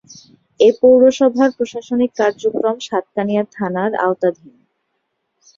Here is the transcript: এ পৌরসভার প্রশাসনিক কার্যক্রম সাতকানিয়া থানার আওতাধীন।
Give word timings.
এ 0.59 0.69
পৌরসভার 0.81 1.49
প্রশাসনিক 1.57 2.11
কার্যক্রম 2.17 2.77
সাতকানিয়া 2.87 3.43
থানার 3.55 3.91
আওতাধীন। 4.05 4.55